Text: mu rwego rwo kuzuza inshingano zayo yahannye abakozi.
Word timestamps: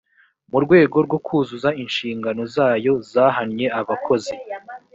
mu 0.51 0.57
rwego 0.65 0.97
rwo 1.05 1.17
kuzuza 1.25 1.69
inshingano 1.83 2.41
zayo 2.55 2.93
yahannye 3.15 3.67
abakozi. 3.79 4.35